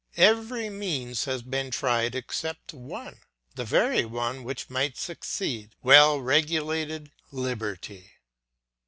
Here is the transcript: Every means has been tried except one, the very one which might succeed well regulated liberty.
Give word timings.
Every 0.17 0.67
means 0.71 1.25
has 1.25 1.43
been 1.43 1.69
tried 1.69 2.15
except 2.15 2.73
one, 2.73 3.19
the 3.53 3.63
very 3.63 4.03
one 4.03 4.43
which 4.43 4.67
might 4.67 4.97
succeed 4.97 5.75
well 5.83 6.19
regulated 6.19 7.11
liberty. 7.31 8.09